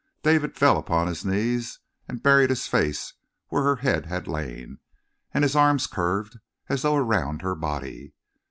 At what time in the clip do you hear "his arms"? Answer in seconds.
5.43-5.85